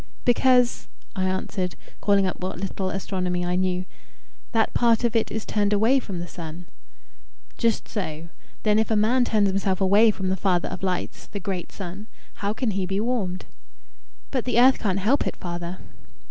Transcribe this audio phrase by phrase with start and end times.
[0.25, 3.85] "Because," I answered, calling up what little astronomy I knew,
[4.51, 6.65] "that part of it is turned away from the sun."
[7.59, 8.27] "Just so.
[8.63, 12.07] Then if a man turns himself away from the Father of Lights the great Sun
[12.41, 13.45] how can he be warmed?"
[14.31, 15.77] "But the earth can't help it, father."